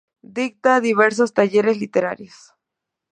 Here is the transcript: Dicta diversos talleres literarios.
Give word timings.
Dicta 0.37 0.81
diversos 0.87 1.31
talleres 1.37 1.77
literarios. 1.83 2.37